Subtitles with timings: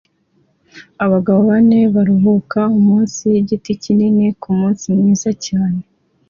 [1.05, 5.81] Abagabo bane baruhuka munsi yigiti kinini kumunsi mwiza cyane